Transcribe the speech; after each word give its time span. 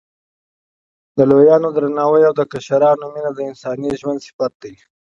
د 1.17 1.19
لویانو 1.29 1.67
درناوی 1.75 2.21
او 2.29 2.33
د 2.39 2.41
کشرانو 2.51 3.05
مینه 3.13 3.31
د 3.33 3.39
انساني 3.49 3.89
ژوند 3.99 4.19
صفت 4.27 4.53
دی. 4.63 4.73